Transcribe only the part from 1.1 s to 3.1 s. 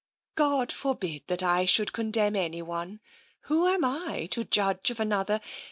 that I should condemn anyone—